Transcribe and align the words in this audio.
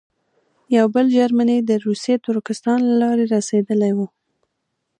یو 0.77 0.85
بل 0.95 1.05
جرمنی 1.17 1.57
د 1.63 1.71
روسي 1.85 2.15
ترکستان 2.27 2.79
له 2.89 2.95
لارې 3.01 3.25
رسېدلی 3.35 3.91
وو. 3.97 4.07